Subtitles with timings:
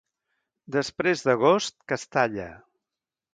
[0.75, 2.49] Després d'agost, Castalla.